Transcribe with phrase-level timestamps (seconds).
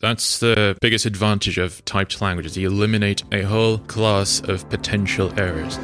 [0.00, 2.56] That's the biggest advantage of typed languages.
[2.56, 5.76] You eliminate a whole class of potential errors.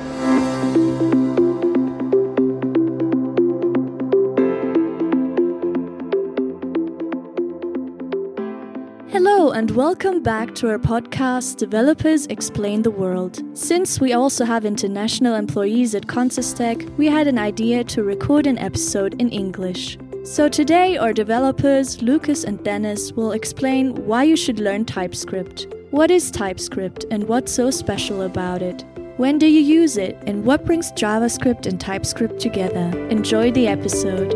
[9.13, 13.43] Hello, and welcome back to our podcast, Developers Explain the World.
[13.53, 18.57] Since we also have international employees at Consistec, we had an idea to record an
[18.57, 19.99] episode in English.
[20.27, 25.69] So today, our developers, Lucas and Dennis, will explain why you should learn TypeScript.
[25.93, 28.85] What is TypeScript and what's so special about it?
[29.19, 32.91] When do you use it and what brings JavaScript and TypeScript together?
[33.09, 34.33] Enjoy the episode.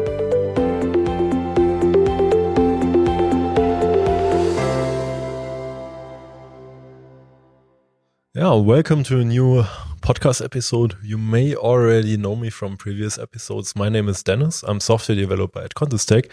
[8.32, 9.64] Yeah, welcome to a new
[10.00, 10.96] podcast episode.
[11.02, 13.76] You may already know me from previous episodes.
[13.76, 14.62] My name is Dennis.
[14.62, 16.30] I'm software developer at Consistec.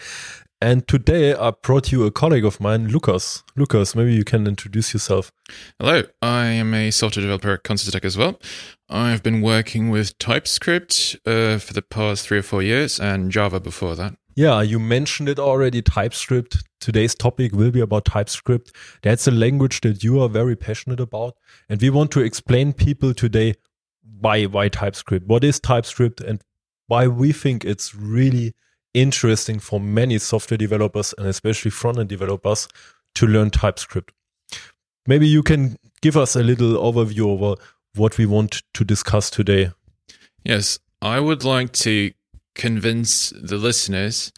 [0.60, 3.44] And today I brought you a colleague of mine, Lucas.
[3.54, 5.30] Lucas, maybe you can introduce yourself.
[5.78, 8.40] Hello, I am a software developer at Consistec as well.
[8.88, 13.60] I've been working with TypeScript uh, for the past three or four years and Java
[13.60, 14.16] before that.
[14.38, 16.58] Yeah, you mentioned it already, TypeScript.
[16.78, 18.70] Today's topic will be about TypeScript.
[19.02, 21.34] That's a language that you are very passionate about.
[21.68, 23.56] And we want to explain people today
[24.20, 26.40] why why TypeScript, what is TypeScript and
[26.86, 28.54] why we think it's really
[28.94, 32.68] interesting for many software developers and especially front-end developers
[33.16, 34.12] to learn TypeScript.
[35.04, 37.60] Maybe you can give us a little overview over
[37.96, 39.72] what we want to discuss today.
[40.44, 42.12] Yes, I would like to
[42.58, 44.32] convince the listeners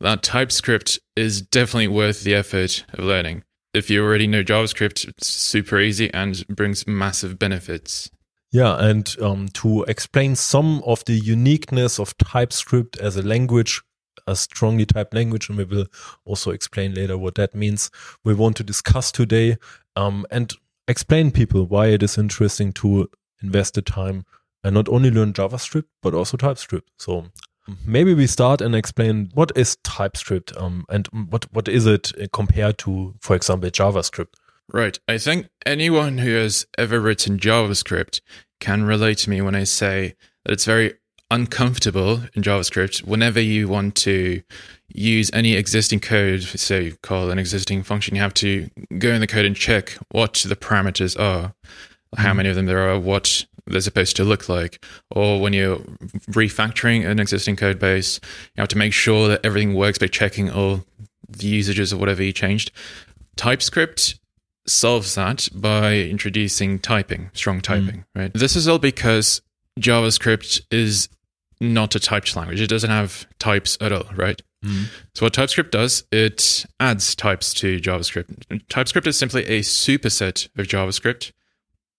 [0.00, 3.44] that TypeScript is definitely worth the effort of learning.
[3.72, 8.10] If you already know JavaScript, it's super easy and brings massive benefits.
[8.52, 13.82] Yeah, and um, to explain some of the uniqueness of TypeScript as a language,
[14.26, 15.86] a strongly typed language, and we will
[16.24, 17.90] also explain later what that means.
[18.24, 19.56] We want to discuss today
[19.96, 20.52] um, and
[20.86, 23.10] explain people why it is interesting to
[23.42, 24.24] invest the time
[24.64, 26.90] and not only learn JavaScript but also TypeScript.
[26.98, 27.26] So
[27.86, 32.78] maybe we start and explain what is TypeScript um, and what what is it compared
[32.78, 34.34] to, for example, JavaScript.
[34.72, 34.98] Right.
[35.06, 38.20] I think anyone who has ever written JavaScript
[38.60, 40.94] can relate to me when I say that it's very
[41.30, 44.42] uncomfortable in JavaScript whenever you want to
[44.88, 49.26] use any existing code, say call an existing function, you have to go in the
[49.26, 51.54] code and check what the parameters are,
[52.16, 54.84] how many of them there are, what they're supposed to look like.
[55.10, 55.78] Or when you're
[56.30, 58.20] refactoring an existing code base,
[58.56, 60.84] you have to make sure that everything works by checking all
[61.28, 62.70] the usages of whatever you changed.
[63.36, 64.18] TypeScript
[64.66, 68.04] solves that by introducing typing, strong typing, mm.
[68.14, 68.32] right?
[68.34, 69.42] This is all because
[69.80, 71.08] JavaScript is
[71.60, 72.60] not a typed language.
[72.60, 74.40] It doesn't have types at all, right?
[74.64, 74.86] Mm.
[75.14, 78.62] So what TypeScript does, it adds types to JavaScript.
[78.68, 81.32] TypeScript is simply a superset of JavaScript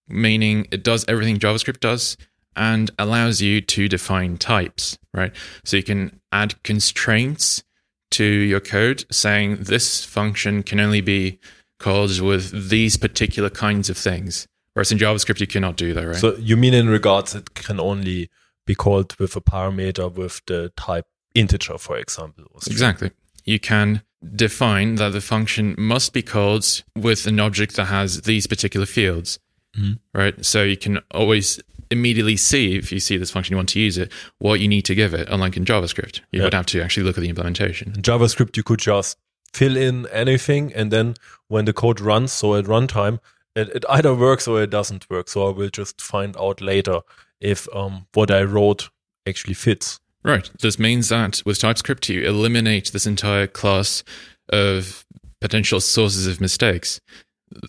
[0.07, 2.17] meaning it does everything JavaScript does
[2.55, 5.33] and allows you to define types, right?
[5.63, 7.63] So you can add constraints
[8.11, 11.39] to your code saying this function can only be
[11.79, 14.47] called with these particular kinds of things.
[14.73, 16.15] Whereas in JavaScript, you cannot do that, right?
[16.15, 18.29] So you mean in regards it can only
[18.65, 22.45] be called with a parameter with the type integer, for example?
[22.67, 23.11] Exactly.
[23.43, 24.01] You can
[24.35, 29.39] define that the function must be called with an object that has these particular fields
[29.77, 29.93] mm-hmm.
[30.13, 30.45] right?
[30.45, 31.59] So you can always
[31.91, 34.83] immediately see if you see this function you want to use it, what you need
[34.83, 35.27] to give it.
[35.29, 36.43] Unlike in JavaScript, you yeah.
[36.43, 37.93] would have to actually look at the implementation.
[37.95, 39.17] In JavaScript, you could just
[39.53, 41.15] fill in anything, and then
[41.47, 43.19] when the code runs, so at runtime,
[43.55, 45.29] it, it either works or it doesn't work.
[45.29, 47.01] So I will just find out later
[47.39, 48.89] if um, what I wrote
[49.27, 49.99] actually fits.
[50.23, 50.49] Right.
[50.59, 54.03] This means that with TypeScript, you eliminate this entire class
[54.49, 55.05] of
[55.39, 56.99] potential sources of mistakes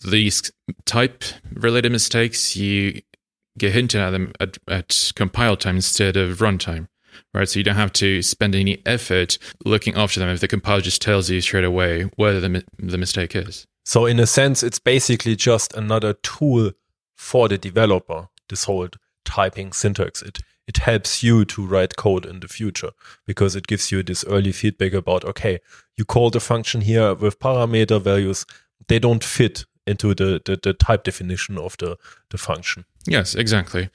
[0.08, 0.50] these
[0.84, 3.02] type related mistakes, you
[3.58, 6.88] get hinted at them at, at compile time instead of runtime.
[7.32, 10.82] Right, so you don't have to spend any effort looking after them if the compiler
[10.82, 13.66] just tells you straight away where the the mistake is.
[13.86, 16.72] So in a sense, it's basically just another tool
[17.16, 18.28] for the developer.
[18.50, 18.88] This whole
[19.24, 22.90] typing syntax it it helps you to write code in the future
[23.26, 25.60] because it gives you this early feedback about okay,
[25.96, 28.44] you called a function here with parameter values
[28.88, 31.96] they don't fit into the, the, the type definition of the,
[32.30, 32.84] the function.
[33.06, 33.88] Yes, exactly.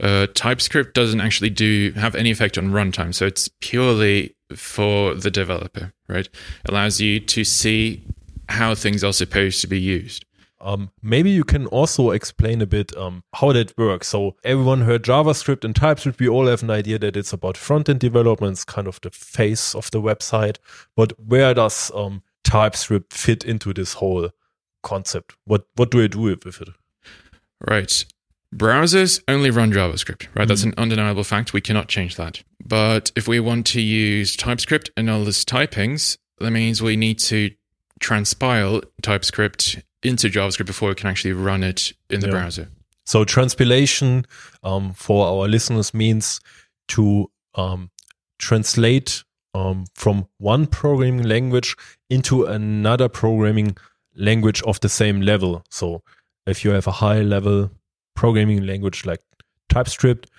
[0.00, 5.30] Uh, TypeScript doesn't actually do have any effect on runtime, so it's purely for the
[5.30, 6.28] developer, right?
[6.68, 8.04] Allows you to see
[8.48, 10.24] how things are supposed to be used.
[10.60, 14.08] Um, maybe you can also explain a bit um, how that works.
[14.08, 16.20] So everyone heard JavaScript and TypeScript.
[16.20, 18.52] We all have an idea that it's about front-end development.
[18.52, 20.58] It's kind of the face of the website.
[20.94, 24.30] But where does um, TypeScript fit into this whole
[24.82, 25.34] concept?
[25.44, 26.68] What what do I do with it?
[27.60, 28.04] Right.
[28.54, 30.46] Browsers only run JavaScript, right?
[30.46, 31.54] That's an undeniable fact.
[31.54, 32.42] We cannot change that.
[32.62, 37.18] But if we want to use TypeScript and all its typings, that means we need
[37.20, 37.50] to
[38.00, 42.32] transpile TypeScript into JavaScript before we can actually run it in the Yeah.
[42.32, 42.68] browser.
[43.06, 44.26] So transpilation
[44.62, 46.40] um, for our listeners means
[46.88, 47.90] to um,
[48.38, 49.24] translate
[49.54, 51.74] um, from one programming language
[52.10, 53.76] into another programming
[54.14, 55.64] language of the same level.
[55.70, 56.02] So
[56.46, 57.70] if you have a high level
[58.14, 59.20] programming language like
[59.68, 60.30] TypeScript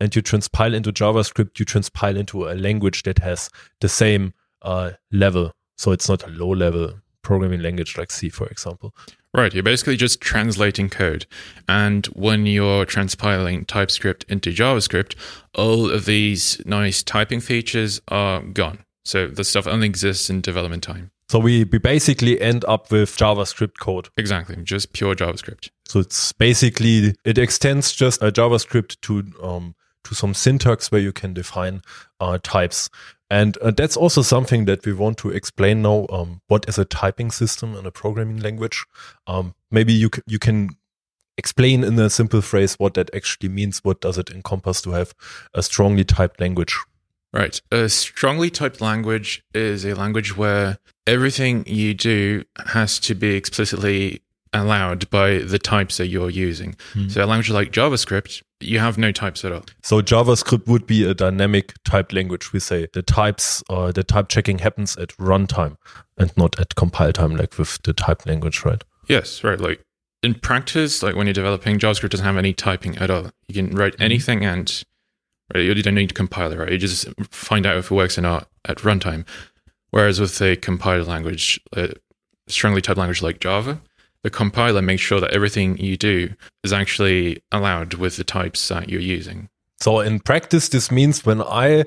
[0.00, 3.50] and you transpile into JavaScript, you transpile into a language that has
[3.80, 5.52] the same uh, level.
[5.78, 8.94] So it's not a low level programming language like C, for example.
[9.34, 11.26] Right, you're basically just translating code.
[11.68, 15.14] And when you're transpiling TypeScript into JavaScript,
[15.54, 18.84] all of these nice typing features are gone.
[19.04, 21.10] So the stuff only exists in development time.
[21.28, 24.08] So we, we basically end up with JavaScript code.
[24.16, 25.70] Exactly, just pure JavaScript.
[25.84, 29.74] So it's basically it extends just a JavaScript to um,
[30.04, 31.82] to some syntax where you can define
[32.20, 32.88] uh, types,
[33.28, 36.06] and uh, that's also something that we want to explain now.
[36.10, 38.84] Um, what is a typing system in a programming language?
[39.26, 40.70] Um, maybe you c- you can
[41.36, 43.80] explain in a simple phrase what that actually means.
[43.82, 45.12] What does it encompass to have
[45.54, 46.78] a strongly typed language?
[47.32, 47.60] Right.
[47.70, 54.22] A strongly typed language is a language where everything you do has to be explicitly
[54.52, 56.76] allowed by the types that you're using.
[57.08, 59.64] So a language like JavaScript, you have no types at all.
[59.82, 62.54] So JavaScript would be a dynamic typed language.
[62.54, 65.76] We say the types, uh, the type checking happens at runtime
[66.16, 68.82] and not at compile time, like with the typed language, right?
[69.08, 69.60] Yes, right.
[69.60, 69.82] Like
[70.22, 73.30] in practice, like when you're developing, JavaScript doesn't have any typing at all.
[73.48, 74.82] You can write anything and
[75.54, 76.72] right, you don't need to compile it, right?
[76.72, 79.26] You just find out if it works or not at runtime.
[79.90, 81.94] Whereas with a compiled language, a
[82.48, 83.80] strongly typed language like Java,
[84.22, 86.34] the compiler makes sure that everything you do
[86.64, 89.48] is actually allowed with the types that you're using.
[89.78, 91.84] So in practice, this means when I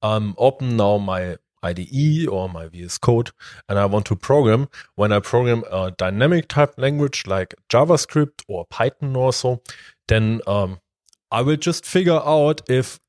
[0.00, 3.30] um, open now my IDE or my VS Code
[3.68, 8.64] and I want to program, when I program a dynamic type language like JavaScript or
[8.66, 9.62] Python or so,
[10.08, 10.80] then um,
[11.30, 13.00] I will just figure out if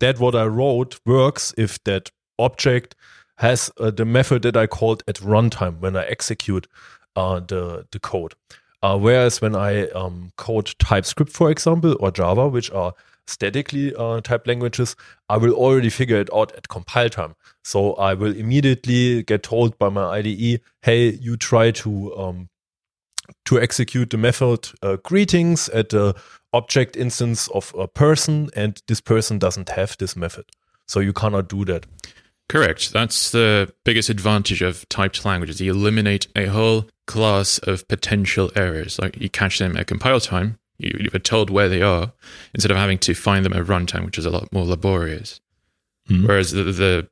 [0.00, 2.94] that what I wrote works, if that object
[3.38, 6.66] has uh, the method that I called at runtime when I execute
[7.14, 8.34] uh, the, the code.
[8.82, 12.92] Uh, whereas when I um, code TypeScript, for example, or Java, which are
[13.26, 14.94] statically uh, typed languages,
[15.28, 17.34] I will already figure it out at compile time.
[17.64, 22.48] So I will immediately get told by my IDE, hey, you try to um,
[23.46, 26.14] to execute the method uh, greetings at the
[26.56, 30.44] object instance of a person, and this person doesn't have this method.
[30.86, 31.86] So you cannot do that.
[32.48, 32.92] Correct.
[32.92, 35.60] That's the biggest advantage of typed languages.
[35.60, 38.98] You eliminate a whole class of potential errors.
[38.98, 42.12] Like you catch them at compile time, you, you're told where they are,
[42.54, 45.40] instead of having to find them at runtime, which is a lot more laborious.
[46.08, 46.28] Mhm.
[46.28, 47.08] Whereas the, the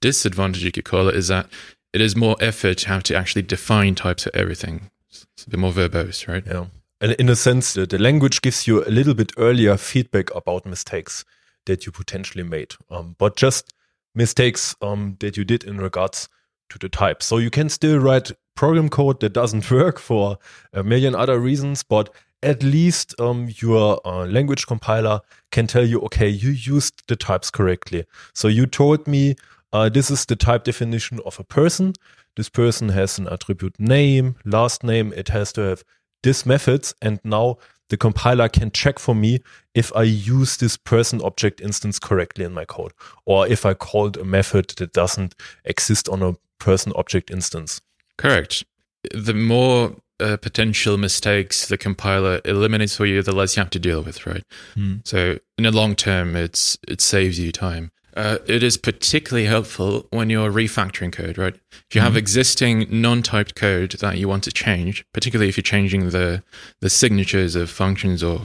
[0.00, 1.46] disadvantage, you could call it, is that
[1.94, 4.90] it is more effort to have to actually define types of everything.
[5.08, 6.44] It's a bit more verbose, right?
[6.46, 6.66] Yeah.
[7.04, 10.64] And in a sense, the, the language gives you a little bit earlier feedback about
[10.64, 11.22] mistakes
[11.66, 13.74] that you potentially made, um, but just
[14.14, 16.30] mistakes um, that you did in regards
[16.70, 17.22] to the type.
[17.22, 20.38] So you can still write program code that doesn't work for
[20.72, 22.08] a million other reasons, but
[22.42, 25.20] at least um, your uh, language compiler
[25.52, 28.06] can tell you, okay, you used the types correctly.
[28.32, 29.36] So you told me
[29.74, 31.92] uh, this is the type definition of a person.
[32.36, 35.12] This person has an attribute name, last name.
[35.14, 35.84] It has to have
[36.24, 36.94] this methods.
[37.00, 39.40] And now the compiler can check for me
[39.74, 42.92] if I use this person object instance correctly in my code,
[43.24, 47.80] or if I called a method that doesn't exist on a person object instance.
[48.16, 48.64] Correct.
[49.12, 53.78] The more uh, potential mistakes the compiler eliminates for you, the less you have to
[53.78, 54.44] deal with, right?
[54.74, 54.96] Hmm.
[55.04, 57.90] So in the long term, it's it saves you time.
[58.16, 61.54] Uh, it is particularly helpful when you're refactoring code, right?
[61.90, 66.10] If you have existing non-typed code that you want to change, particularly if you're changing
[66.10, 66.42] the
[66.80, 68.42] the signatures of functions or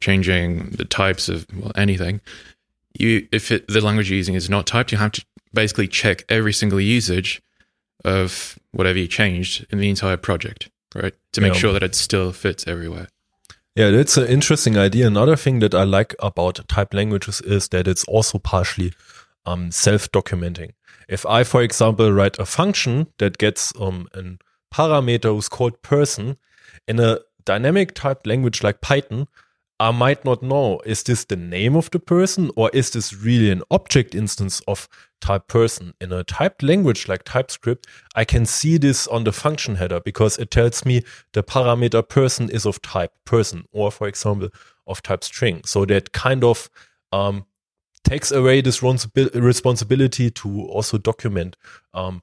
[0.00, 2.20] changing the types of well, anything,
[2.98, 5.24] you if it, the language you're using is not typed, you have to
[5.54, 7.40] basically check every single usage
[8.04, 11.14] of whatever you changed in the entire project, right?
[11.34, 11.60] To make Yeah.
[11.60, 13.06] sure that it still fits everywhere.
[13.74, 15.06] Yeah, that's an interesting idea.
[15.06, 18.92] Another thing that I like about type languages is that it's also partially
[19.46, 20.72] um, self-documenting.
[21.08, 24.22] If I, for example, write a function that gets um, a
[24.74, 26.36] parameter who's called person
[26.86, 29.26] in a dynamic typed language like Python,
[29.82, 33.50] I might not know is this the name of the person or is this really
[33.50, 34.88] an object instance of
[35.20, 35.92] type person?
[36.00, 40.38] In a typed language like TypeScript, I can see this on the function header because
[40.38, 44.50] it tells me the parameter person is of type person or, for example,
[44.86, 45.62] of type string.
[45.64, 46.70] So that kind of
[47.10, 47.46] um,
[48.04, 51.56] takes away this responsibility to also document
[51.92, 52.22] um,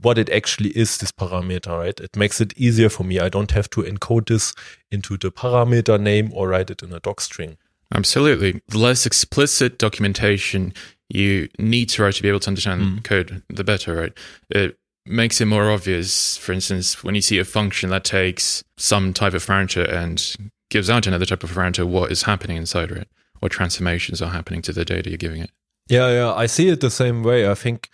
[0.00, 1.98] what it actually is, this parameter, right?
[1.98, 3.18] It makes it easier for me.
[3.18, 4.54] I don't have to encode this
[4.90, 7.56] into the parameter name or write it in a doc string.
[7.94, 8.60] Absolutely.
[8.68, 10.74] The less explicit documentation
[11.08, 13.04] you need to write to be able to understand mm.
[13.04, 14.12] code, the better, right?
[14.50, 16.36] It makes it more obvious.
[16.36, 20.90] For instance, when you see a function that takes some type of parameter and gives
[20.90, 23.08] out another type of parameter, what is happening inside it?
[23.40, 25.50] What transformations are happening to the data you're giving it?
[25.88, 26.34] Yeah, yeah.
[26.34, 27.48] I see it the same way.
[27.48, 27.88] I think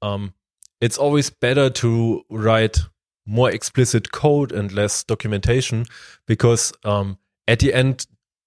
[0.00, 0.34] um,
[0.80, 2.78] it's always better to write
[3.26, 5.84] more explicit code and less documentation
[6.26, 8.06] because um, at the end,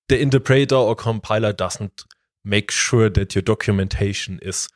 [0.09, 2.03] the interpreter or compiler doesn't
[2.43, 4.67] make sure that your documentation is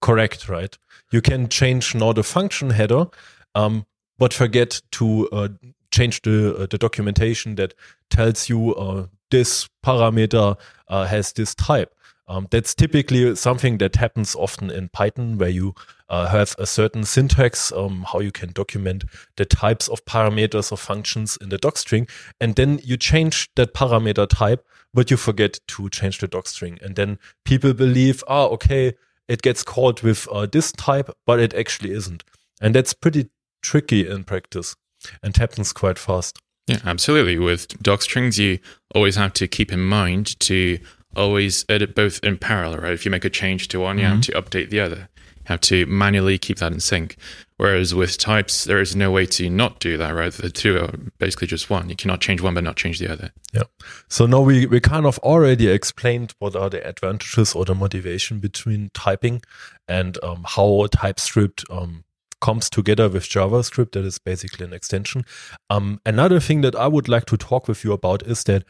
[0.00, 0.76] correct, right?
[1.10, 3.06] You can change now the function header,
[3.54, 3.86] um,
[4.18, 5.48] but forget to uh,
[5.90, 7.74] change the uh, the documentation that
[8.10, 11.94] tells you uh, this parameter uh, has this type.
[12.28, 15.74] Um, that's typically something that happens often in Python, where you
[16.08, 19.04] uh, have a certain syntax, um, how you can document
[19.36, 22.08] the types of parameters or functions in the docstring,
[22.40, 24.64] and then you change that parameter type,
[24.94, 28.94] but you forget to change the docstring, and then people believe, ah, okay,
[29.28, 32.22] it gets called with uh, this type, but it actually isn't,
[32.60, 33.30] and that's pretty
[33.62, 34.76] tricky in practice,
[35.22, 36.38] and happens quite fast.
[36.68, 37.38] Yeah, absolutely.
[37.38, 38.60] With docstrings, you
[38.94, 40.78] always have to keep in mind to
[41.16, 42.92] always edit both in parallel, right?
[42.92, 44.14] If you make a change to one, you mm-hmm.
[44.14, 45.08] have to update the other.
[45.16, 47.16] You have to manually keep that in sync.
[47.56, 50.32] Whereas with types, there is no way to not do that, right?
[50.32, 51.88] The two are basically just one.
[51.88, 53.32] You cannot change one but not change the other.
[53.52, 53.62] Yeah.
[54.08, 58.40] So now we, we kind of already explained what are the advantages or the motivation
[58.40, 59.42] between typing
[59.86, 62.04] and um, how TypeScript um,
[62.40, 63.92] comes together with JavaScript.
[63.92, 65.24] That is basically an extension.
[65.70, 68.64] Um, another thing that I would like to talk with you about is that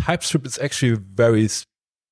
[0.00, 1.48] TypeScript is actually very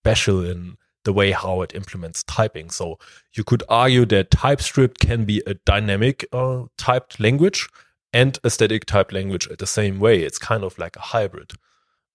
[0.01, 2.71] special in the way how it implements typing.
[2.71, 2.99] So
[3.33, 7.69] you could argue that TypeScript can be a dynamic uh, typed language
[8.13, 10.21] and a static typed language at the same way.
[10.21, 11.53] It's kind of like a hybrid.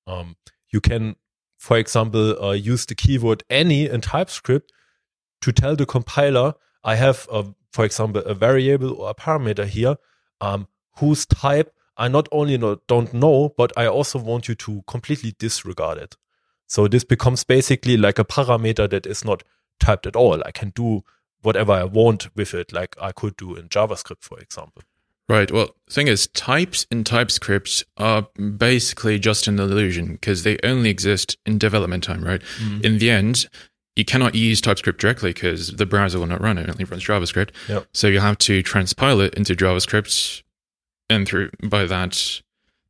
[0.05, 0.35] Um,
[0.69, 1.15] you can,
[1.57, 4.71] for example, uh, use the keyword any in TypeScript
[5.41, 9.97] to tell the compiler, I have, a, for example, a variable or a parameter here
[10.41, 14.83] um, whose type I not only not, don't know, but I also want you to
[14.87, 16.15] completely disregard it.
[16.67, 19.43] So this becomes basically like a parameter that is not
[19.79, 20.41] typed at all.
[20.45, 21.03] I can do
[21.41, 24.83] whatever I want with it, like I could do in JavaScript, for example.
[25.29, 25.51] Right.
[25.51, 28.27] Well, the thing is, types in TypeScript are
[28.57, 32.41] basically just an illusion because they only exist in development time, right?
[32.61, 32.83] Mm.
[32.83, 33.47] In the end,
[33.95, 36.67] you cannot use TypeScript directly because the browser will not run it.
[36.67, 37.51] It only runs JavaScript.
[37.69, 37.87] Yep.
[37.93, 40.43] So you have to transpile it into JavaScript,
[41.09, 42.41] and through by that,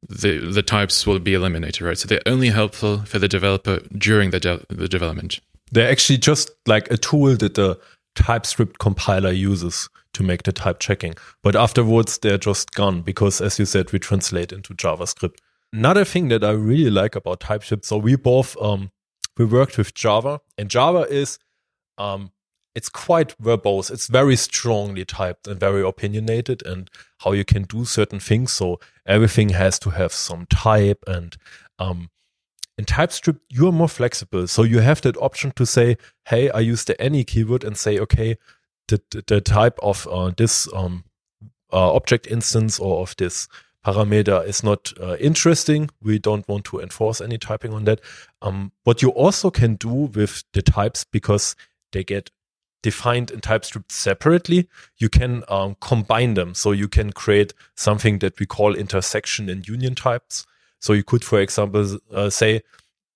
[0.10, 1.98] the the types will be eliminated, right?
[1.98, 5.40] So they're only helpful for the developer during the de- the development.
[5.72, 7.80] They're actually just like a tool that the
[8.16, 11.16] TypeScript compiler uses to make the type checking.
[11.42, 15.38] But afterwards, they're just gone because, as you said, we translate into JavaScript.
[15.72, 18.92] Another thing that I really like about TypeScript, so we both um,
[19.38, 21.40] we worked with Java, and Java is
[21.98, 22.32] um,
[22.76, 23.92] it's quite verbose.
[23.92, 26.90] It's very strongly typed and very opinionated and
[27.20, 28.52] how you can do certain things.
[28.52, 31.38] So everything has to have some type and
[31.80, 32.10] um,
[32.78, 34.48] in TypeScript, you're more flexible.
[34.48, 38.00] So you have that option to say, hey, I use the any keyword and say,
[38.00, 38.38] okay,
[38.88, 41.04] the, the, type of uh, this um,
[41.72, 43.48] uh, object instance or of this
[43.86, 45.90] parameter is not uh, interesting.
[46.02, 48.02] We don't want to enforce any typing on that.
[48.42, 51.56] Um, what you also can do with the types, because
[51.92, 52.32] they get
[52.84, 56.54] defined in TypeScript separately, you can um, combine them.
[56.54, 60.46] So you can create something that we call intersection and union types.
[60.80, 62.62] So you could, for example, uh, say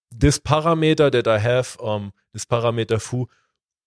[0.10, 3.28] this parameter that I have, um, this parameter foo,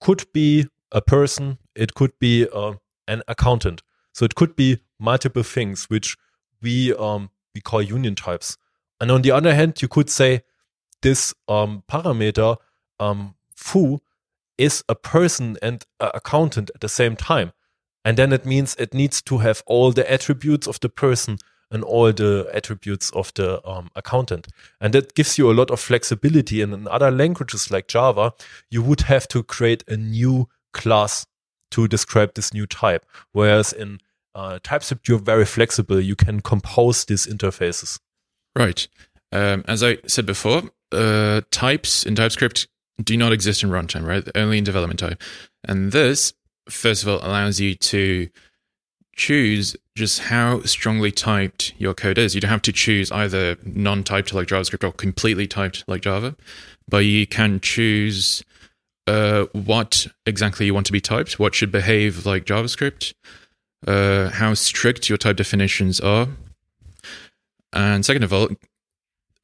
[0.00, 2.74] could be a person, it could be uh,
[3.08, 3.82] an accountant.
[4.12, 6.16] So it could be multiple things which
[6.62, 8.56] we um, we call union types.
[9.00, 10.42] And on the other hand, you could say
[11.00, 12.58] this um, parameter
[12.98, 14.00] um, foo
[14.60, 17.52] is a person and an accountant at the same time.
[18.04, 21.38] And then it means it needs to have all the attributes of the person
[21.70, 24.48] and all the attributes of the um, accountant.
[24.80, 26.60] And that gives you a lot of flexibility.
[26.62, 28.32] And in other languages like Java,
[28.70, 31.26] you would have to create a new class
[31.70, 33.06] to describe this new type.
[33.32, 34.00] Whereas in
[34.34, 36.00] uh, TypeScript, you're very flexible.
[36.00, 37.98] You can compose these interfaces.
[38.56, 38.88] Right.
[39.32, 40.62] Um, as I said before,
[40.92, 42.66] uh, types in TypeScript
[43.02, 44.26] do not exist in runtime, right?
[44.34, 45.18] Only in development time.
[45.64, 46.32] And this,
[46.68, 48.28] first of all, allows you to
[49.16, 52.34] choose just how strongly typed your code is.
[52.34, 56.36] You don't have to choose either non typed like JavaScript or completely typed like Java,
[56.88, 58.42] but you can choose
[59.06, 63.12] uh, what exactly you want to be typed, what should behave like JavaScript,
[63.86, 66.28] uh, how strict your type definitions are.
[67.72, 68.48] And second of all,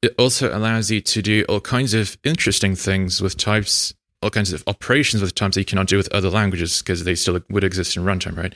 [0.01, 4.53] it also allows you to do all kinds of interesting things with types, all kinds
[4.53, 7.63] of operations with types that you cannot do with other languages because they still would
[7.63, 8.53] exist in runtime, right?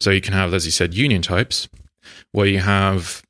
[0.00, 1.68] So you can have, as you said, union types,
[2.32, 3.22] where you have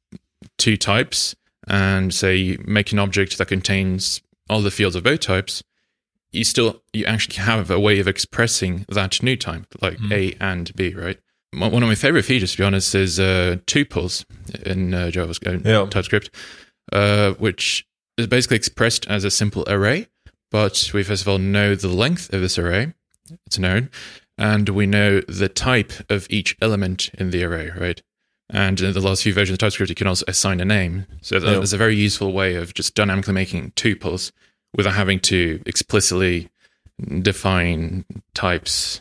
[0.59, 1.35] two types
[1.66, 5.62] and say you make an object that contains all the fields of both types,
[6.33, 10.12] you still you actually have a way of expressing that new type, like mm.
[10.12, 11.18] A and B, right?
[11.52, 14.25] One of my favorite features, to be honest, is uh, tuples
[14.66, 15.87] in uh, JavaScript, yeah.
[15.87, 16.30] TypeScript
[16.93, 17.87] uh, which
[18.17, 20.09] is basically expressed as a simple array.
[20.50, 22.95] But we first of all know the length of this array,
[23.47, 23.91] it's known,
[24.38, 28.00] and we know the type of each element in the array, right?
[28.50, 31.07] And in the last few versions of TypeScript, you can also assign a name.
[31.23, 34.33] So that is a very useful way of just dynamically making tuples
[34.76, 36.50] without having to explicitly
[37.23, 39.00] define types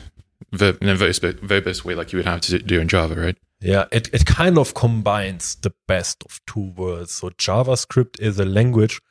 [0.51, 3.37] in a verbose way like you would have to do in Java, right?
[3.63, 7.13] Yeah, it, it kind of combines the best of two worlds.
[7.13, 9.01] So JavaScript is a language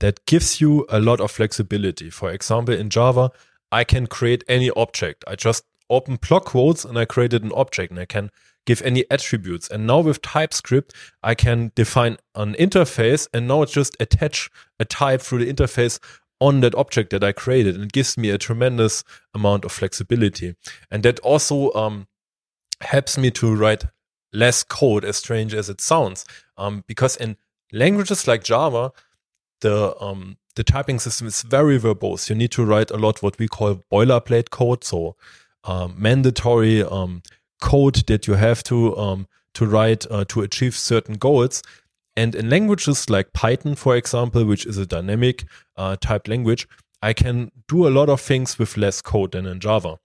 [0.00, 2.10] that gives you a lot of flexibility.
[2.10, 3.30] For example, in Java,
[3.70, 5.24] I can create any object.
[5.28, 8.30] I just open block quotes and I created an object and I can
[8.66, 9.68] give any attributes.
[9.68, 15.20] And now with TypeScript, I can define an interface and now just attach a type
[15.20, 16.00] through the interface
[16.40, 17.76] on that object that I created.
[17.76, 20.56] And it gives me a tremendous amount of flexibility.
[20.90, 22.08] And that also um,
[22.80, 23.84] helps me to write
[24.32, 26.24] less code, as strange as it sounds.
[26.56, 27.36] Um, because in
[27.72, 28.92] languages like Java,
[29.60, 32.28] the um, the typing system is very verbose.
[32.28, 35.16] You need to write a lot what we call boilerplate code, so
[35.64, 37.22] um, mandatory um,
[37.60, 41.62] code that you have to um, to write uh, to achieve certain goals.
[42.16, 45.44] And in languages like Python, for example, which is a dynamic
[45.76, 46.68] uh, type language,
[47.02, 49.98] I can do a lot of things with less code than in Java.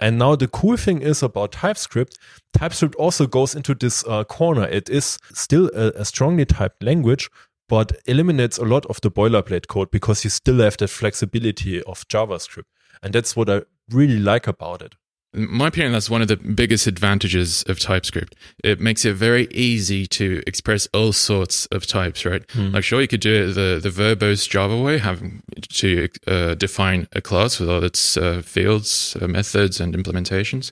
[0.00, 2.18] And now the cool thing is about TypeScript,
[2.52, 4.64] TypeScript also goes into this uh, corner.
[4.66, 7.28] It is still a, a, strongly typed language,
[7.68, 12.06] but eliminates a lot of the boilerplate code because you still have the flexibility of
[12.08, 12.64] JavaScript.
[13.02, 14.94] And that's what I really like about it.
[15.34, 18.34] In my opinion, that's one of the biggest advantages of TypeScript.
[18.64, 22.46] It makes it very easy to express all sorts of types, right?
[22.48, 22.72] Mm.
[22.72, 27.08] Like, sure, you could do it the, the verbose Java way, having to uh, define
[27.12, 30.70] a class with all its uh, fields, uh, methods, and implementations.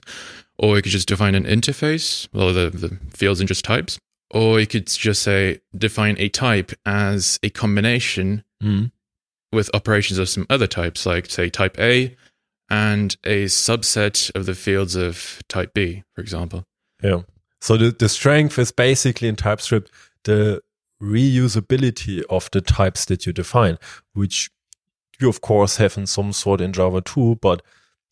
[0.57, 3.99] Or you could just define an interface, well, the, the fields and just types.
[4.31, 8.91] Or you could just say, define a type as a combination mm.
[9.51, 12.15] with operations of some other types, like, say, type A
[12.69, 16.65] and a subset of the fields of type B, for example.
[17.01, 17.21] Yeah.
[17.61, 19.91] So the, the strength is basically in TypeScript
[20.23, 20.61] the
[21.01, 23.77] reusability of the types that you define,
[24.13, 24.49] which
[25.19, 27.61] you of course have in some sort in Java too, but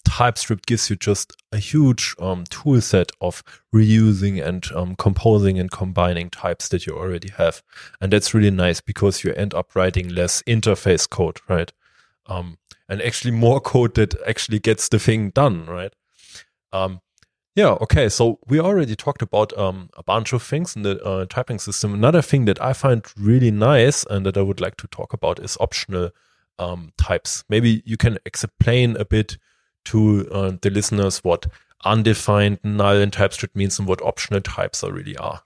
[0.05, 5.71] TypeScript gives you just a huge um, tool set of reusing and um, composing and
[5.71, 7.63] combining types that you already have.
[7.99, 11.73] And that's really nice because you end up writing less interface code, right?
[12.27, 15.93] Um, and actually more code that actually gets the thing done, right?
[16.71, 17.01] Um,
[17.55, 18.09] yeah, okay.
[18.09, 21.93] So we already talked about um, a bunch of things in the uh, typing system.
[21.93, 25.39] Another thing that I find really nice and that I would like to talk about
[25.39, 26.11] is optional
[26.59, 27.45] um, types.
[27.49, 29.37] Maybe you can explain a bit
[29.85, 31.45] to uh, the listeners what
[31.85, 35.41] undefined null in TypeScript means and what optional types are really are.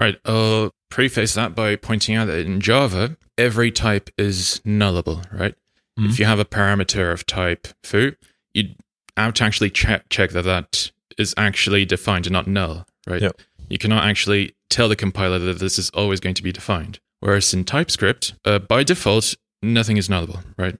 [0.00, 0.16] Right.
[0.24, 5.54] I'll preface that by pointing out that in Java, every type is nullable, right?
[5.98, 6.10] Mm-hmm.
[6.10, 8.12] If you have a parameter of type foo,
[8.52, 8.74] you
[9.16, 13.22] have to actually check, check that that is actually defined and not null, right?
[13.22, 13.40] Yep.
[13.68, 16.98] You cannot actually tell the compiler that this is always going to be defined.
[17.20, 20.78] Whereas in TypeScript, uh, by default, nothing is nullable, right?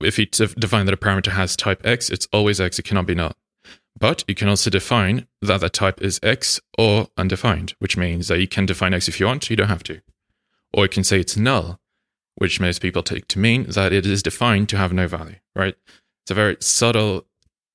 [0.00, 3.14] If you define that a parameter has type X, it's always X, it cannot be
[3.14, 3.32] null.
[3.98, 8.40] But you can also define that that type is X or undefined, which means that
[8.40, 10.00] you can define X if you want, you don't have to.
[10.72, 11.78] Or you can say it's null,
[12.40, 15.74] which most people take to mean that it is defined to have no value, right?
[16.22, 17.26] It's a very subtle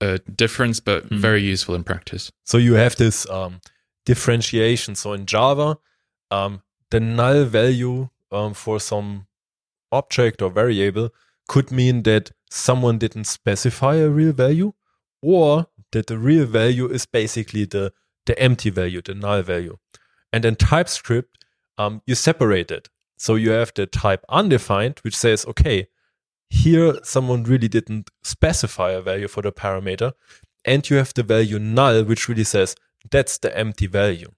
[0.01, 1.19] uh, difference, but mm.
[1.19, 2.31] very useful in practice.
[2.45, 3.61] So you have this um,
[4.07, 4.95] differentiation.
[4.95, 5.77] So in Java,
[6.31, 9.27] um, the null value um, for some
[9.91, 11.09] object or variable
[11.47, 14.73] could mean that someone didn't specify a real value,
[15.21, 17.93] or that the real value is basically the
[18.25, 19.77] the empty value, the null value.
[20.33, 21.45] And in TypeScript,
[21.77, 22.89] um, you separate it.
[23.17, 25.87] So you have the type undefined, which says, okay,
[26.49, 30.13] here someone really didn't specify a value for the parameter.
[30.63, 32.75] And you have the value null, which really says
[33.09, 34.31] that's the empty value.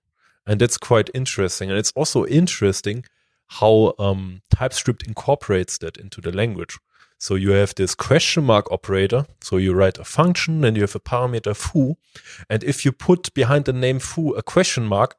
[0.45, 1.69] And that's quite interesting.
[1.69, 3.05] And it's also interesting
[3.47, 6.77] how um, TypeScript incorporates that into the language.
[7.19, 9.25] So you have this question mark operator.
[9.41, 11.97] So you write a function and you have a parameter foo.
[12.49, 15.15] And if you put behind the name foo a question mark,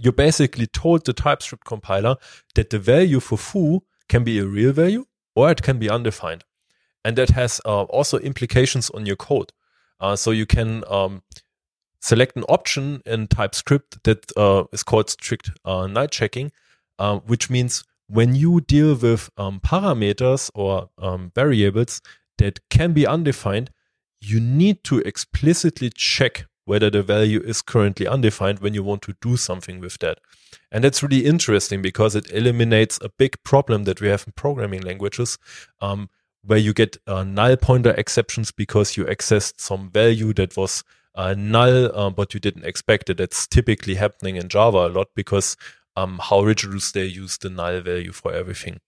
[0.00, 2.16] you basically told the TypeScript compiler
[2.54, 6.44] that the value for foo can be a real value or it can be undefined.
[7.04, 9.52] And that has uh, also implications on your code.
[10.00, 11.22] Uh, so you can um,
[12.00, 16.52] select an option in TypeScript that uh, is called strict uh, null checking,
[16.98, 22.02] uh, which means when you deal with um, parameters or um, variables
[22.38, 23.70] that can be undefined,
[24.20, 29.14] you need to explicitly check whether the value is currently undefined when you want to
[29.20, 30.18] do something with that.
[30.70, 34.82] And that's really interesting because it eliminates a big problem that we have in programming
[34.82, 35.38] languages,
[35.80, 36.08] um,
[36.44, 40.82] where you get uh, null pointer exceptions because you accessed some value that was
[41.14, 43.18] uh, null, uh, but you didn't expect it.
[43.18, 45.56] That's typically happening in Java a lot because
[45.96, 48.80] um, how rigorous they use the null value for everything.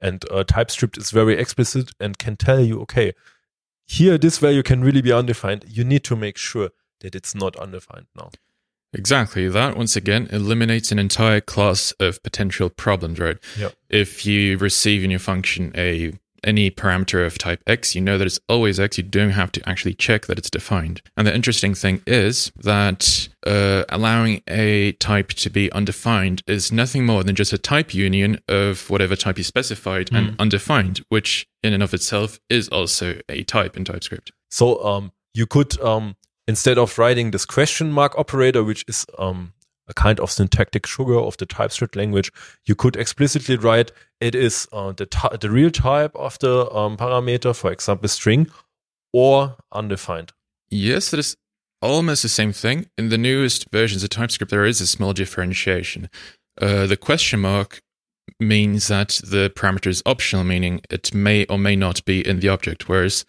[0.00, 3.12] And uh, TypeScript is very explicit and can tell you, okay,
[3.86, 5.64] here this value can really be undefined.
[5.68, 8.30] You need to make sure that it's not undefined now.
[8.92, 9.48] Exactly.
[9.48, 13.36] That once again eliminates an entire class of potential problems, right?
[13.58, 13.74] Yep.
[13.90, 18.26] If you receive in your function a any parameter of type X, you know that
[18.26, 18.96] it's always X.
[18.96, 21.02] You don't have to actually check that it's defined.
[21.16, 27.04] And the interesting thing is that uh, allowing a type to be undefined is nothing
[27.04, 30.18] more than just a type union of whatever type you specified mm.
[30.18, 34.32] and undefined, which in and of itself is also a type in TypeScript.
[34.50, 36.16] So um, you could, um,
[36.48, 39.52] instead of writing this question mark operator, which is um,
[39.86, 42.32] a kind of syntactic sugar of the TypeScript language,
[42.64, 45.06] you could explicitly write it is uh, the,
[45.40, 48.48] the real type of the um, parameter, for example, string,
[49.12, 50.32] or undefined.
[50.70, 51.36] Yes, that is
[51.80, 52.86] almost the same thing.
[52.96, 56.08] In the newest versions of TypeScript, there is a small differentiation.
[56.60, 57.80] Uh, the question mark
[58.40, 62.48] means that the parameter is optional, meaning it may or may not be in the
[62.48, 63.24] object, whereas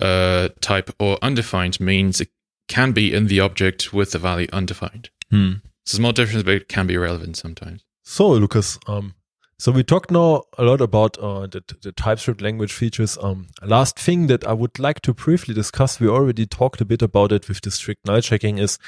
[0.00, 2.28] uh, type or undefined means it
[2.68, 5.10] can be in the object with the value undefined.
[5.30, 5.54] Hmm.
[5.82, 7.84] It's a small difference, but it can be relevant sometimes.
[8.02, 9.14] So, Lucas, um,
[9.58, 13.16] so we talked now a lot about uh, the, the TypeScript language features.
[13.20, 17.02] Um, last thing that I would like to briefly discuss, we already talked a bit
[17.02, 18.78] about it with the strict null checking, is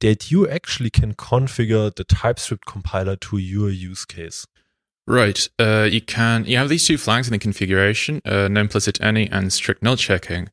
[0.00, 4.46] that you actually can configure the TypeScript compiler to your use case.
[5.06, 5.48] Right.
[5.58, 6.44] Uh, you can.
[6.46, 9.96] You have these two flags in the configuration: uh, no implicit any and strict null
[9.96, 10.48] checking,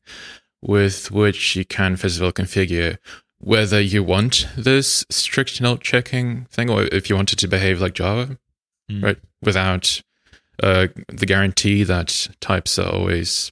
[0.62, 2.96] with which you can first of all configure
[3.42, 7.80] whether you want this strict null checking thing or if you want it to behave
[7.80, 8.38] like Java,
[8.90, 9.02] mm.
[9.02, 9.18] right?
[9.42, 10.00] Without
[10.62, 13.50] uh, the guarantee that types are always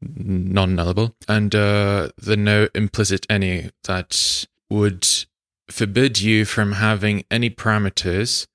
[0.00, 5.06] non-nullable, and uh, the no implicit any that would
[5.68, 8.46] forbid you from having any parameters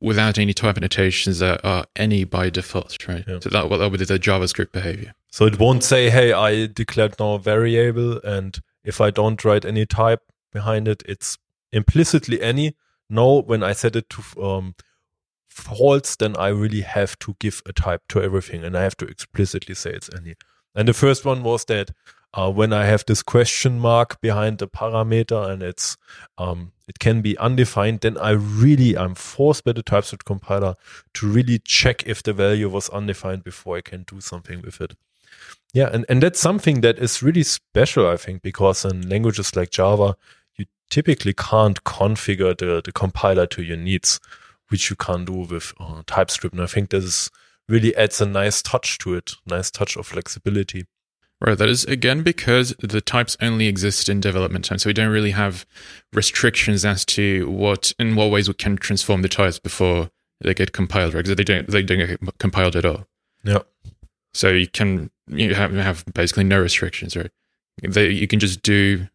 [0.00, 3.24] without any type annotations that are any by default, right?
[3.26, 3.38] Yeah.
[3.40, 5.14] So that, that would be the JavaScript behavior.
[5.32, 9.64] So it won't say, hey, I declared now a variable and if I don't write
[9.64, 10.20] any type
[10.52, 11.38] behind it, it's
[11.72, 12.76] implicitly any.
[13.08, 14.74] No, when I set it to um,
[15.48, 19.06] false, then I really have to give a type to everything and I have to
[19.06, 20.34] explicitly say it's any.
[20.74, 21.92] And the first one was that
[22.34, 25.96] uh, when I have this question mark behind the parameter and it's
[26.36, 30.74] um, it can be undefined, then I really I'm forced by the TypeScript compiler
[31.14, 34.94] to really check if the value was undefined before I can do something with it.
[35.72, 39.70] Yeah, and, and that's something that is really special, I think, because in languages like
[39.70, 40.16] Java,
[40.56, 44.20] you typically can't configure the, the compiler to your needs,
[44.68, 46.54] which you can do with uh, TypeScript.
[46.54, 47.30] And I think this is,
[47.68, 50.84] really adds a nice touch to it, nice touch of flexibility.
[51.40, 51.58] Right.
[51.58, 55.32] That is again because the types only exist in development time, so we don't really
[55.32, 55.66] have
[56.12, 60.72] restrictions as to what in what ways we can transform the types before they get
[60.72, 61.14] compiled.
[61.14, 61.24] Right?
[61.24, 63.06] Because they don't they don't get compiled at all.
[63.42, 63.62] Yeah.
[64.34, 67.30] So you can you have, have basically no restrictions, right?
[67.82, 69.08] They, you can just do,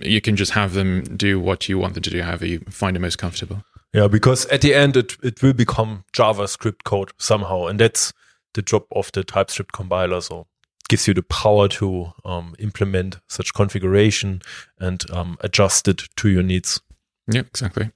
[0.00, 2.96] you can just have them do what you want them to do, however you find
[2.96, 3.64] it most comfortable.
[3.92, 8.12] Yeah, because at the end it it will become JavaScript code somehow, and that's
[8.54, 10.20] the job of the TypeScript compiler.
[10.20, 10.46] So
[10.88, 14.42] gives you the power to um, implement such configuration
[14.78, 16.80] and um, adjust it to your needs.
[17.26, 17.90] Yeah, exactly.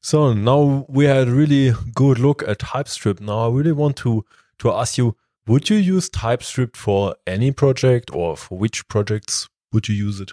[0.00, 3.20] So now we had a really good look at TypeScript.
[3.20, 4.24] Now I really want to
[4.58, 9.88] to ask you would you use TypeScript for any project or for which projects would
[9.88, 10.32] you use it?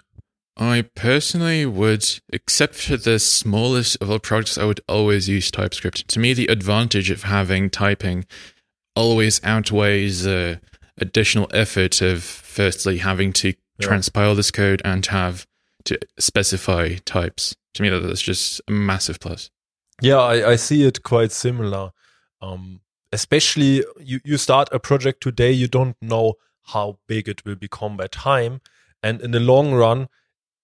[0.56, 6.08] I personally would, except for the smallest of all projects, I would always use TypeScript.
[6.08, 8.26] To me, the advantage of having typing
[8.96, 10.60] always outweighs the
[11.00, 13.86] additional effort of firstly having to Yeah.
[13.88, 15.46] transpile this code and have
[15.84, 17.54] to specify types.
[17.74, 19.50] To me, that's just a massive plus.
[20.02, 21.92] Yeah, I, I see it quite similar.
[22.42, 22.80] Um,
[23.12, 26.34] especially you, you start a project today, you don't know
[26.66, 28.60] how big it will become by time.
[29.02, 30.08] And in the long run,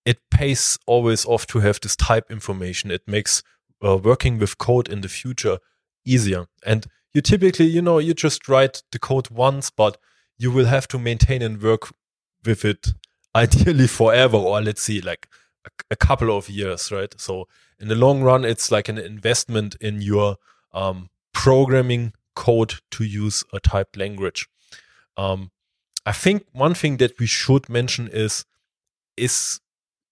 [0.04, 2.90] it pays always off to have this type information.
[2.90, 3.42] It makes
[3.82, 5.58] uh, working with code in the future
[6.04, 6.46] easier.
[6.64, 9.96] And you typically, you know, you just write the code once, but
[10.36, 11.92] you will have to maintain and work
[12.44, 12.88] with it
[13.34, 15.28] ideally forever, or let's see, like
[15.64, 17.18] a, a couple of years, right?
[17.18, 17.48] So
[17.80, 20.36] in the long run, it's like an investment in your
[20.72, 24.48] um, programming code to use a typed language.
[25.16, 25.50] Um,
[26.06, 28.44] I think one thing that we should mention is
[29.16, 29.60] is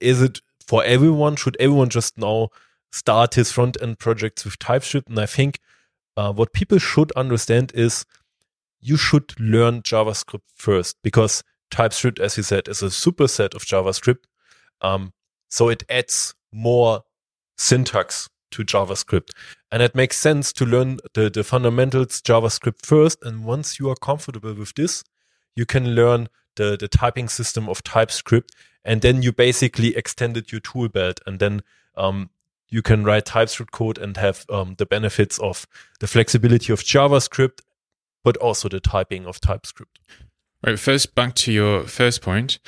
[0.00, 1.37] is it for everyone?
[1.37, 2.48] Should everyone just now
[2.90, 5.08] start his front end projects with TypeScript?
[5.08, 5.61] And I think
[6.16, 8.04] uh, what people should understand is
[8.80, 14.24] you should learn JavaScript first because TypeScript, as you said, is a superset of JavaScript.
[14.80, 15.12] Um,
[15.48, 17.02] so it adds more
[17.56, 19.30] syntax to JavaScript.
[19.70, 23.22] And it makes sense to learn the, the fundamentals JavaScript first.
[23.22, 25.04] And once you are comfortable with this,
[25.56, 28.54] you can learn the, the typing system of TypeScript.
[28.84, 31.20] And then you basically extended your tool belt.
[31.26, 31.62] And then
[31.96, 32.30] um,
[32.68, 35.66] you can write TypeScript code and have um, the benefits of
[36.00, 37.60] the flexibility of JavaScript,
[38.24, 39.98] but also the typing of TypeScript.
[40.64, 40.78] Right.
[40.78, 42.58] First, back to your first point.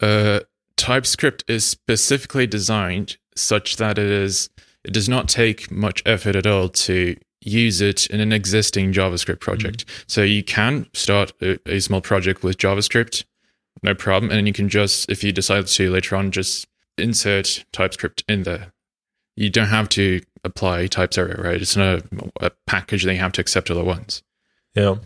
[0.00, 0.40] Uh,
[0.76, 4.50] TypeScript is specifically designed such that it is
[4.84, 9.40] it does not take much effort at all to use it in an existing JavaScript
[9.40, 9.84] project.
[10.06, 13.24] So you can start a, a small project with JavaScript,
[13.82, 16.66] no problem, and then you can just, if you decide to later on, just
[16.96, 18.72] insert TypeScript in there.
[19.36, 21.60] You don't have to apply TypeZero, right?
[21.60, 22.02] It's not a,
[22.40, 24.22] a package that you have to accept all at once.
[24.74, 24.96] Yeah.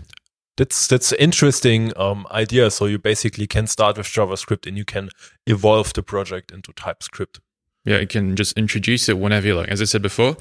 [0.56, 2.70] That's that's an interesting um, idea.
[2.72, 5.08] So you basically can start with JavaScript and you can
[5.46, 7.40] evolve the project into TypeScript.
[7.88, 9.68] Yeah, you can just introduce it whenever you like.
[9.68, 10.36] As I said before,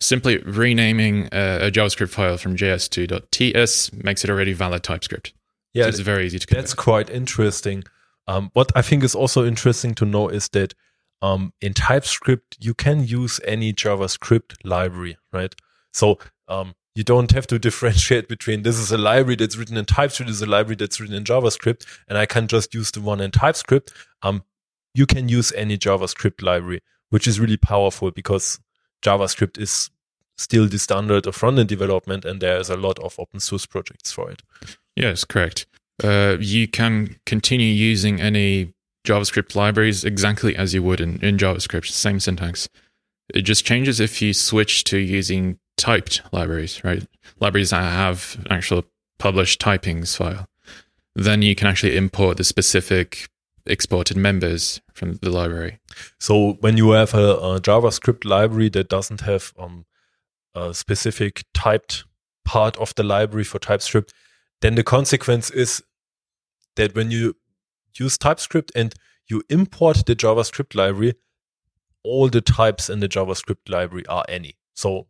[0.00, 5.32] simply renaming a, a JavaScript file from JS to .ts makes it already valid TypeScript.
[5.74, 7.84] Yeah, so it's very easy to that's quite interesting.
[8.26, 10.74] Um, what I think is also interesting to know is that
[11.22, 15.54] um, in TypeScript you can use any JavaScript library, right?
[15.94, 19.86] So um, you don't have to differentiate between this is a library that's written in
[19.86, 23.00] TypeScript, this is a library that's written in JavaScript, and I can just use the
[23.00, 23.92] one in TypeScript.
[24.22, 24.44] Um,
[24.94, 28.60] you can use any JavaScript library, which is really powerful because
[29.02, 29.90] JavaScript is
[30.36, 34.12] still the standard of front-end development, and there is a lot of open source projects
[34.12, 34.42] for it.
[34.96, 35.66] Yes, correct.
[36.02, 38.72] Uh, you can continue using any
[39.06, 42.68] JavaScript libraries exactly as you would in, in JavaScript, same syntax.
[43.34, 47.06] It just changes if you switch to using typed libraries, right?
[47.40, 48.84] Libraries that have actual
[49.18, 50.46] published typings file.
[51.14, 53.28] Then you can actually import the specific
[53.66, 55.78] exported members from the library.
[56.18, 59.86] So when you have a, a JavaScript library that doesn't have um,
[60.54, 62.04] a specific typed
[62.44, 64.12] part of the library for TypeScript,
[64.60, 65.82] then the consequence is
[66.76, 67.36] that when you
[67.98, 68.94] use TypeScript and
[69.28, 71.14] you import the JavaScript library,
[72.02, 74.56] all the types in the JavaScript library are any.
[74.74, 75.06] So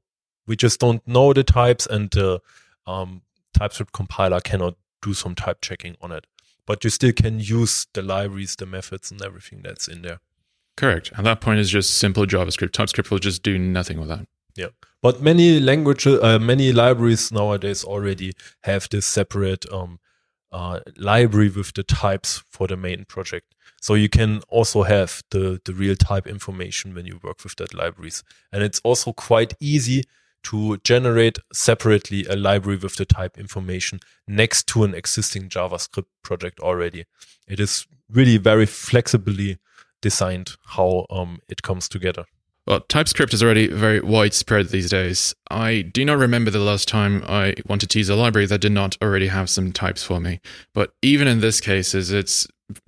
[0.46, 2.40] we just don't know the types, and the
[2.86, 3.22] um,
[3.54, 6.26] TypeScript compiler cannot do some type checking on it.
[6.66, 10.20] But you still can use the libraries, the methods, and everything that's in there.
[10.76, 11.12] Correct.
[11.16, 12.72] At that point, it's just simple JavaScript.
[12.72, 14.26] TypeScript will just do nothing with that.
[14.54, 14.68] Yeah,
[15.00, 18.32] but many languages, uh, many libraries nowadays already
[18.64, 19.98] have this separate um,
[20.50, 23.54] uh, library with the types for the main project.
[23.80, 27.74] So you can also have the the real type information when you work with that
[27.74, 28.22] libraries,
[28.52, 30.04] and it's also quite easy
[30.44, 36.60] to generate separately a library with the type information next to an existing JavaScript project
[36.60, 37.04] already.
[37.48, 39.58] It is really very flexibly
[40.00, 42.24] designed how um, it comes together.
[42.66, 45.34] Well, TypeScript is already very widespread these days.
[45.50, 48.70] I do not remember the last time I wanted to use a library that did
[48.70, 50.40] not already have some types for me.
[50.72, 52.46] But even in this cases, it's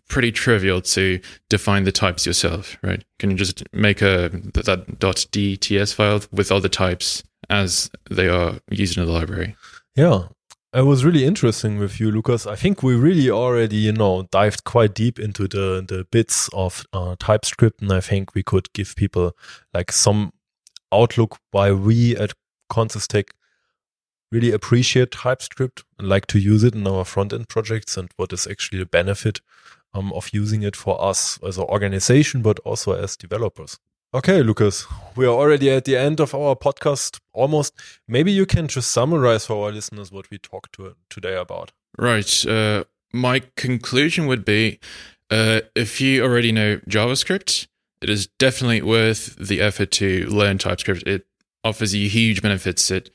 [0.08, 3.04] pretty trivial to define the types yourself, right?
[3.18, 8.54] Can you just make a that .dts file with all the types as they are
[8.70, 9.56] used in the library?
[9.94, 10.28] Yeah,
[10.72, 12.46] it was really interesting with you, Lucas.
[12.46, 16.84] I think we really already, you know, dived quite deep into the the bits of
[16.92, 19.36] uh, TypeScript, and I think we could give people
[19.72, 20.32] like some
[20.92, 22.32] outlook why we at
[22.70, 23.30] Consistec
[24.32, 28.32] really appreciate TypeScript and like to use it in our front end projects, and what
[28.32, 29.40] is actually the benefit
[29.94, 33.78] um, of using it for us as an organization, but also as developers.
[34.12, 37.74] Okay, Lucas, we are already at the end of our podcast almost.
[38.06, 41.72] Maybe you can just summarize for our listeners what we talked to today about.
[41.98, 42.46] Right.
[42.46, 44.78] Uh, my conclusion would be
[45.30, 47.66] uh, if you already know JavaScript,
[48.00, 51.06] it is definitely worth the effort to learn TypeScript.
[51.08, 51.26] It
[51.64, 52.90] offers you huge benefits.
[52.90, 53.10] It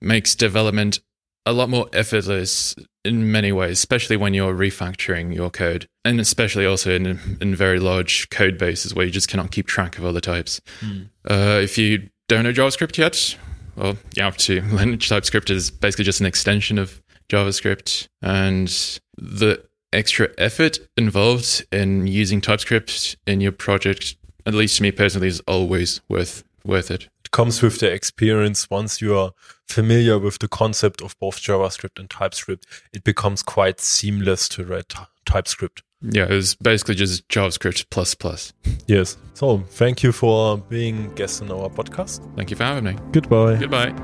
[0.00, 1.00] makes development
[1.48, 2.74] a lot more effortless
[3.06, 7.78] in many ways, especially when you're refactoring your code, and especially also in in very
[7.80, 10.60] large code bases where you just cannot keep track of all the types.
[10.80, 11.08] Mm.
[11.28, 13.36] Uh, if you don't know JavaScript yet,
[13.76, 18.68] well, you have to learn TypeScript is basically just an extension of JavaScript, and
[19.16, 25.28] the extra effort involved in using TypeScript in your project, at least to me personally,
[25.28, 27.08] is always worth worth it.
[27.24, 28.68] it comes with the experience.
[28.68, 29.32] Once you are
[29.68, 34.94] familiar with the concept of both JavaScript and TypeScript, it becomes quite seamless to write
[35.26, 35.82] TypeScript.
[36.00, 38.52] Yeah, it's basically just JavaScript plus plus.
[38.86, 39.16] Yes.
[39.34, 42.20] So thank you for being guest on our podcast.
[42.36, 42.96] Thank you for having me.
[43.12, 43.56] Goodbye.
[43.56, 43.94] Goodbye.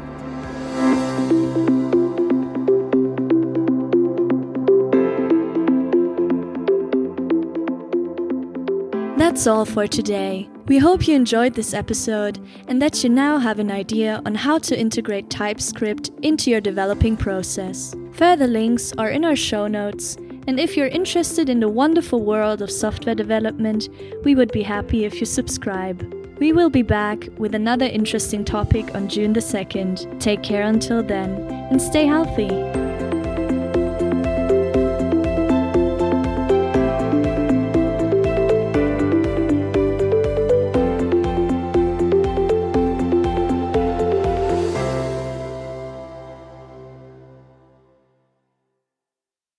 [9.16, 10.48] That's all for today.
[10.66, 14.59] We hope you enjoyed this episode and that you now have an idea on how
[14.61, 17.94] to integrate TypeScript into your developing process.
[18.12, 22.62] Further links are in our show notes, and if you're interested in the wonderful world
[22.62, 23.90] of software development,
[24.24, 26.03] we would be happy if you subscribe.
[26.38, 30.18] We will be back with another interesting topic on June the 2nd.
[30.18, 31.31] Take care until then,
[31.70, 32.84] and stay healthy.